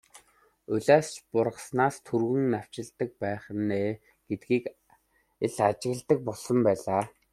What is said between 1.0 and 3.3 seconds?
ч бургаснаас түргэн навчилдаг